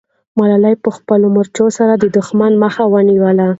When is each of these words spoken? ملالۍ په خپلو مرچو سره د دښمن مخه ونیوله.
ملالۍ 0.37 0.75
په 0.83 0.89
خپلو 0.97 1.25
مرچو 1.35 1.65
سره 1.77 1.93
د 1.97 2.05
دښمن 2.17 2.51
مخه 2.63 2.83
ونیوله. 2.93 3.47